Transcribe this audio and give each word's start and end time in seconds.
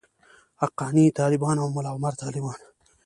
حقاني 0.61 1.05
طالبان 1.19 1.57
او 1.61 1.67
ملاعمر 1.75 2.13
طالبان. 2.23 2.59